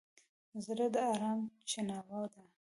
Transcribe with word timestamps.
زړه 0.65 0.85
د 0.93 0.95
ارام 1.11 1.39
چیناوه 1.69 2.21
ده. 2.33 2.43